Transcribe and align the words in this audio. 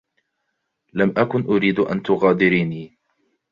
لم 0.93 1.13
أكن 1.17 1.43
أريد 1.43 1.79
أن 1.79 2.03
تغادريني. 2.03 2.97